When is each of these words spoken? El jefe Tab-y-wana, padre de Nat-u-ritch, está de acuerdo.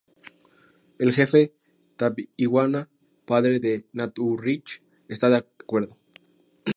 El 0.97 1.13
jefe 1.13 1.53
Tab-y-wana, 1.95 2.81
padre 3.27 3.59
de 3.59 3.85
Nat-u-ritch, 3.93 4.81
está 5.07 5.29
de 5.29 5.37
acuerdo. 5.63 5.95